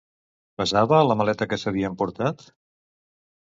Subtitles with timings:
[0.61, 2.43] Pesava la maleta que s'havia emportat?